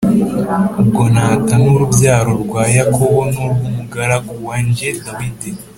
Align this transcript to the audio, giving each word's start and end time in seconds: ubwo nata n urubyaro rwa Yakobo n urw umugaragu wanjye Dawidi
ubwo 0.81 1.03
nata 1.13 1.55
n 1.63 1.65
urubyaro 1.73 2.31
rwa 2.43 2.63
Yakobo 2.77 3.21
n 3.31 3.35
urw 3.45 3.61
umugaragu 3.69 4.33
wanjye 4.47 4.87
Dawidi 5.03 5.49